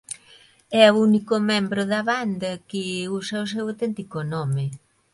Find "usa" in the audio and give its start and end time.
3.19-3.45